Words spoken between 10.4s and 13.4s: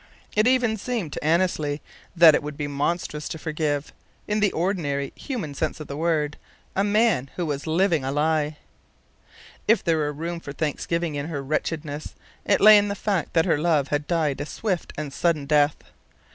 thanksgiving in her wretchedness, it lay in the fact